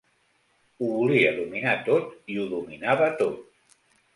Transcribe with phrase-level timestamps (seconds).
[0.79, 3.77] Ho volia dominar tot i ho dominava tot.